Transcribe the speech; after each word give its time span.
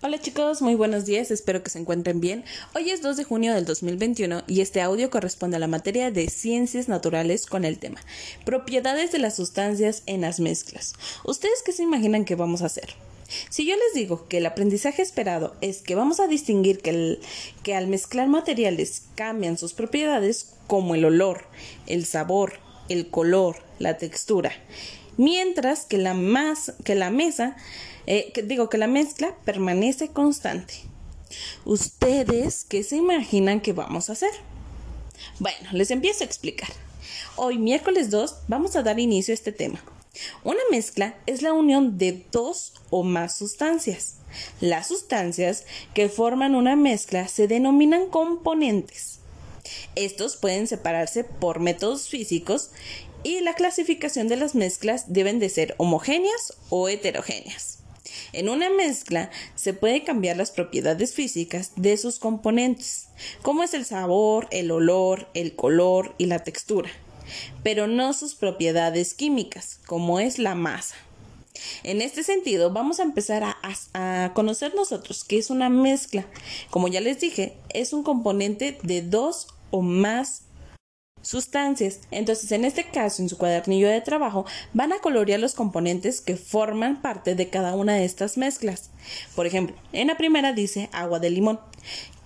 Hola 0.00 0.20
chicos, 0.20 0.62
muy 0.62 0.76
buenos 0.76 1.06
días, 1.06 1.32
espero 1.32 1.64
que 1.64 1.70
se 1.70 1.80
encuentren 1.80 2.20
bien. 2.20 2.44
Hoy 2.72 2.88
es 2.90 3.02
2 3.02 3.16
de 3.16 3.24
junio 3.24 3.52
del 3.52 3.64
2021 3.64 4.44
y 4.46 4.60
este 4.60 4.80
audio 4.80 5.10
corresponde 5.10 5.56
a 5.56 5.58
la 5.58 5.66
materia 5.66 6.12
de 6.12 6.30
ciencias 6.30 6.86
naturales 6.86 7.46
con 7.46 7.64
el 7.64 7.80
tema 7.80 8.00
propiedades 8.44 9.10
de 9.10 9.18
las 9.18 9.34
sustancias 9.34 10.04
en 10.06 10.20
las 10.20 10.38
mezclas. 10.38 10.94
¿Ustedes 11.24 11.64
qué 11.66 11.72
se 11.72 11.82
imaginan 11.82 12.24
que 12.24 12.36
vamos 12.36 12.62
a 12.62 12.66
hacer? 12.66 12.90
Si 13.50 13.66
yo 13.66 13.74
les 13.74 13.92
digo 13.92 14.28
que 14.28 14.38
el 14.38 14.46
aprendizaje 14.46 15.02
esperado 15.02 15.56
es 15.62 15.82
que 15.82 15.96
vamos 15.96 16.20
a 16.20 16.28
distinguir 16.28 16.78
que, 16.78 17.18
que 17.64 17.74
al 17.74 17.88
mezclar 17.88 18.28
materiales 18.28 19.02
cambian 19.16 19.58
sus 19.58 19.72
propiedades 19.72 20.54
como 20.68 20.94
el 20.94 21.04
olor, 21.06 21.46
el 21.88 22.06
sabor, 22.06 22.52
el 22.88 23.10
color, 23.10 23.56
la 23.80 23.98
textura, 23.98 24.52
mientras 25.18 25.84
que 25.84 25.98
la, 25.98 26.14
más, 26.14 26.72
que 26.84 26.94
la 26.94 27.10
mesa 27.10 27.56
eh, 28.06 28.32
digo 28.44 28.70
que 28.70 28.78
la 28.78 28.86
mezcla 28.86 29.36
permanece 29.44 30.08
constante. 30.08 30.74
¿Ustedes 31.66 32.64
qué 32.64 32.82
se 32.82 32.96
imaginan 32.96 33.60
que 33.60 33.74
vamos 33.74 34.08
a 34.08 34.14
hacer? 34.14 34.30
Bueno, 35.38 35.68
les 35.72 35.90
empiezo 35.90 36.24
a 36.24 36.26
explicar. 36.26 36.70
Hoy, 37.36 37.58
miércoles 37.58 38.08
2, 38.08 38.34
vamos 38.48 38.76
a 38.76 38.82
dar 38.82 38.98
inicio 38.98 39.32
a 39.32 39.34
este 39.34 39.52
tema. 39.52 39.84
Una 40.42 40.60
mezcla 40.70 41.16
es 41.26 41.42
la 41.42 41.52
unión 41.52 41.98
de 41.98 42.24
dos 42.32 42.72
o 42.88 43.02
más 43.02 43.36
sustancias. 43.36 44.16
Las 44.60 44.88
sustancias 44.88 45.64
que 45.94 46.08
forman 46.08 46.54
una 46.54 46.76
mezcla 46.76 47.28
se 47.28 47.46
denominan 47.46 48.06
componentes. 48.06 49.20
Estos 49.94 50.36
pueden 50.36 50.66
separarse 50.66 51.24
por 51.24 51.60
métodos 51.60 52.08
físicos 52.08 52.70
y 53.22 53.40
la 53.40 53.54
clasificación 53.54 54.28
de 54.28 54.36
las 54.36 54.54
mezclas 54.54 55.12
deben 55.12 55.38
de 55.38 55.48
ser 55.48 55.74
homogéneas 55.78 56.54
o 56.70 56.88
heterogéneas. 56.88 57.78
En 58.32 58.48
una 58.48 58.70
mezcla 58.70 59.30
se 59.54 59.74
puede 59.74 60.04
cambiar 60.04 60.36
las 60.36 60.50
propiedades 60.50 61.14
físicas 61.14 61.72
de 61.76 61.96
sus 61.96 62.18
componentes, 62.18 63.08
como 63.42 63.62
es 63.62 63.74
el 63.74 63.84
sabor, 63.84 64.48
el 64.50 64.70
olor, 64.70 65.28
el 65.34 65.54
color 65.54 66.14
y 66.18 66.26
la 66.26 66.44
textura, 66.44 66.90
pero 67.62 67.86
no 67.86 68.12
sus 68.12 68.34
propiedades 68.34 69.14
químicas, 69.14 69.80
como 69.86 70.20
es 70.20 70.38
la 70.38 70.54
masa. 70.54 70.94
En 71.82 72.00
este 72.02 72.22
sentido, 72.22 72.70
vamos 72.70 73.00
a 73.00 73.02
empezar 73.02 73.42
a, 73.44 74.32
conocer 74.34 74.74
nosotros 74.74 75.24
qué 75.24 75.38
es 75.38 75.50
una 75.50 75.68
mezcla. 75.68 76.26
Como 76.70 76.88
ya 76.88 77.00
les 77.00 77.20
dije, 77.20 77.56
es 77.70 77.92
un 77.92 78.02
componente 78.02 78.78
de 78.82 79.02
dos 79.02 79.48
o 79.70 79.82
más 79.82 80.42
sustancias. 81.22 82.00
Entonces, 82.10 82.52
en 82.52 82.64
este 82.64 82.84
caso, 82.84 83.22
en 83.22 83.28
su 83.28 83.38
cuadernillo 83.38 83.88
de 83.88 84.00
trabajo, 84.00 84.46
van 84.72 84.92
a 84.92 84.98
colorear 85.00 85.40
los 85.40 85.54
componentes 85.54 86.20
que 86.20 86.36
forman 86.36 87.02
parte 87.02 87.34
de 87.34 87.48
cada 87.48 87.74
una 87.74 87.94
de 87.94 88.04
estas 88.04 88.38
mezclas. 88.38 88.90
Por 89.34 89.46
ejemplo, 89.46 89.76
en 89.92 90.08
la 90.08 90.16
primera 90.16 90.52
dice 90.52 90.88
agua 90.92 91.18
de 91.18 91.30
limón. 91.30 91.60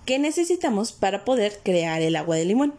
¿Qué 0.06 0.18
necesitamos 0.18 0.92
para 0.92 1.24
poder 1.24 1.60
crear 1.62 2.02
el 2.02 2.16
agua 2.16 2.36
de 2.36 2.44
limón? 2.44 2.74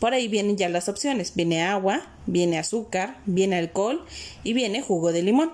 Por 0.00 0.14
ahí 0.14 0.28
vienen 0.28 0.56
ya 0.56 0.68
las 0.68 0.88
opciones. 0.88 1.34
Viene 1.34 1.62
agua, 1.62 2.02
viene 2.26 2.58
azúcar, 2.58 3.18
viene 3.26 3.56
alcohol 3.56 4.04
y 4.42 4.52
viene 4.52 4.82
jugo 4.82 5.12
de 5.12 5.22
limón. 5.22 5.52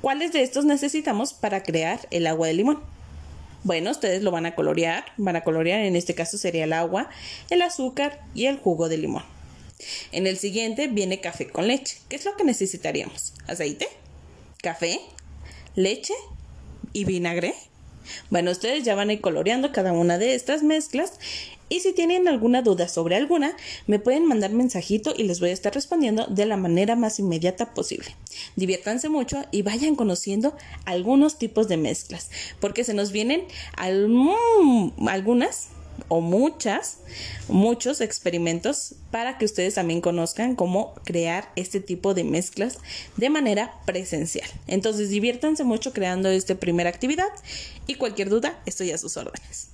¿Cuáles 0.00 0.32
de 0.32 0.42
estos 0.42 0.64
necesitamos 0.64 1.34
para 1.34 1.62
crear 1.62 2.00
el 2.10 2.26
agua 2.26 2.48
de 2.48 2.54
limón? 2.54 2.95
Bueno, 3.66 3.90
ustedes 3.90 4.22
lo 4.22 4.30
van 4.30 4.46
a 4.46 4.54
colorear, 4.54 5.06
van 5.16 5.34
a 5.34 5.42
colorear, 5.42 5.80
en 5.80 5.96
este 5.96 6.14
caso 6.14 6.38
sería 6.38 6.62
el 6.62 6.72
agua, 6.72 7.10
el 7.50 7.62
azúcar 7.62 8.20
y 8.32 8.46
el 8.46 8.58
jugo 8.58 8.88
de 8.88 8.96
limón. 8.96 9.24
En 10.12 10.28
el 10.28 10.36
siguiente 10.36 10.86
viene 10.86 11.20
café 11.20 11.48
con 11.48 11.66
leche. 11.66 11.98
¿Qué 12.08 12.14
es 12.14 12.24
lo 12.24 12.36
que 12.36 12.44
necesitaríamos? 12.44 13.34
Aceite, 13.48 13.88
café, 14.62 15.00
leche 15.74 16.14
y 16.92 17.06
vinagre. 17.06 17.54
Bueno, 18.30 18.50
ustedes 18.50 18.84
ya 18.84 18.94
van 18.94 19.10
a 19.10 19.14
ir 19.14 19.20
coloreando 19.20 19.72
cada 19.72 19.92
una 19.92 20.18
de 20.18 20.34
estas 20.34 20.62
mezclas 20.62 21.12
y 21.68 21.80
si 21.80 21.92
tienen 21.92 22.28
alguna 22.28 22.62
duda 22.62 22.86
sobre 22.86 23.16
alguna, 23.16 23.56
me 23.88 23.98
pueden 23.98 24.24
mandar 24.26 24.52
mensajito 24.52 25.14
y 25.16 25.24
les 25.24 25.40
voy 25.40 25.50
a 25.50 25.52
estar 25.52 25.74
respondiendo 25.74 26.26
de 26.26 26.46
la 26.46 26.56
manera 26.56 26.94
más 26.94 27.18
inmediata 27.18 27.74
posible. 27.74 28.14
Diviértanse 28.54 29.08
mucho 29.08 29.44
y 29.50 29.62
vayan 29.62 29.96
conociendo 29.96 30.54
algunos 30.84 31.38
tipos 31.38 31.66
de 31.66 31.76
mezclas, 31.76 32.30
porque 32.60 32.84
se 32.84 32.94
nos 32.94 33.10
vienen 33.10 33.42
algunas 33.76 35.70
o 36.08 36.20
muchas, 36.20 36.98
muchos 37.48 38.00
experimentos 38.00 38.94
para 39.10 39.38
que 39.38 39.44
ustedes 39.44 39.74
también 39.74 40.00
conozcan 40.00 40.54
cómo 40.54 40.94
crear 41.04 41.50
este 41.56 41.80
tipo 41.80 42.14
de 42.14 42.24
mezclas 42.24 42.78
de 43.16 43.30
manera 43.30 43.72
presencial. 43.84 44.48
Entonces 44.66 45.10
diviértanse 45.10 45.64
mucho 45.64 45.92
creando 45.92 46.28
esta 46.28 46.54
primera 46.54 46.90
actividad 46.90 47.28
y 47.86 47.94
cualquier 47.94 48.28
duda 48.28 48.60
estoy 48.66 48.90
a 48.92 48.98
sus 48.98 49.16
órdenes. 49.16 49.68